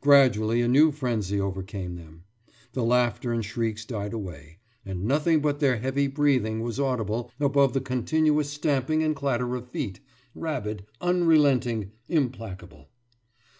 Gradually 0.00 0.60
a 0.62 0.68
new 0.68 0.92
frenzy 0.92 1.40
overcame 1.40 1.96
them. 1.96 2.22
The 2.72 2.84
laughter 2.84 3.32
and 3.32 3.44
shrieks 3.44 3.84
died 3.84 4.12
away, 4.12 4.58
and 4.86 5.02
nothing 5.06 5.40
but 5.40 5.58
their 5.58 5.78
heavy 5.78 6.06
breathing 6.06 6.60
was 6.60 6.78
audible 6.78 7.32
above 7.40 7.72
the 7.72 7.80
continuous 7.80 8.48
stamping 8.48 9.02
and 9.02 9.16
clatter 9.16 9.56
of 9.56 9.66
feet 9.70 9.98
rabid, 10.36 10.86
unrelenting, 11.00 11.90
implacable. 12.08 12.90